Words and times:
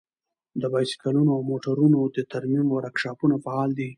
د 0.61 0.63
بايسکلونو 0.73 1.31
او 1.35 1.41
موټرونو 1.51 1.99
د 2.15 2.17
ترمیم 2.33 2.67
ورکشاپونه 2.71 3.35
فعال 3.45 3.69
دي. 3.79 3.87